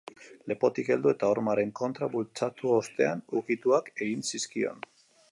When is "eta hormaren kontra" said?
1.15-2.07